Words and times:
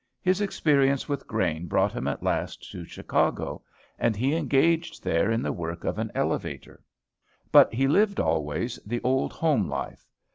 His 0.19 0.41
experience 0.41 1.07
with 1.07 1.27
grain 1.27 1.67
brought 1.67 1.91
him 1.93 2.07
at 2.07 2.23
last 2.23 2.71
to 2.71 2.83
Chicago, 2.85 3.61
and 3.99 4.15
he 4.15 4.33
engaged 4.35 5.03
there 5.03 5.29
in 5.29 5.43
the 5.43 5.53
work 5.53 5.83
of 5.83 5.99
an 5.99 6.11
elevator. 6.15 6.81
But 7.51 7.71
he 7.71 7.87
lived 7.87 8.19
always 8.19 8.79
the 8.83 8.99
old 9.03 9.31
home 9.31 9.69
life. 9.69 10.07